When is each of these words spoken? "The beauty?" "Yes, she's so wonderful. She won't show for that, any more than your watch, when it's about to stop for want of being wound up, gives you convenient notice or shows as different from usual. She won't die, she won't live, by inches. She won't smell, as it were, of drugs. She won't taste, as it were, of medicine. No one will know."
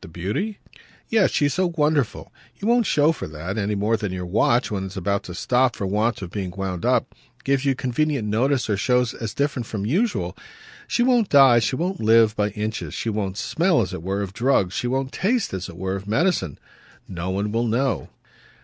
"The 0.00 0.08
beauty?" 0.08 0.58
"Yes, 1.10 1.30
she's 1.30 1.54
so 1.54 1.72
wonderful. 1.76 2.32
She 2.58 2.64
won't 2.66 2.86
show 2.86 3.12
for 3.12 3.28
that, 3.28 3.56
any 3.56 3.76
more 3.76 3.96
than 3.96 4.10
your 4.10 4.26
watch, 4.26 4.68
when 4.72 4.84
it's 4.86 4.96
about 4.96 5.22
to 5.22 5.32
stop 5.36 5.76
for 5.76 5.86
want 5.86 6.22
of 6.22 6.32
being 6.32 6.50
wound 6.50 6.84
up, 6.84 7.14
gives 7.44 7.64
you 7.64 7.76
convenient 7.76 8.26
notice 8.26 8.68
or 8.68 8.76
shows 8.76 9.14
as 9.14 9.32
different 9.32 9.66
from 9.66 9.86
usual. 9.86 10.36
She 10.88 11.04
won't 11.04 11.28
die, 11.28 11.60
she 11.60 11.76
won't 11.76 12.00
live, 12.00 12.34
by 12.34 12.48
inches. 12.48 12.94
She 12.94 13.10
won't 13.10 13.36
smell, 13.38 13.80
as 13.80 13.94
it 13.94 14.02
were, 14.02 14.22
of 14.22 14.32
drugs. 14.32 14.74
She 14.74 14.88
won't 14.88 15.12
taste, 15.12 15.54
as 15.54 15.68
it 15.68 15.76
were, 15.76 15.94
of 15.94 16.08
medicine. 16.08 16.58
No 17.08 17.30
one 17.30 17.52
will 17.52 17.68
know." 17.68 18.08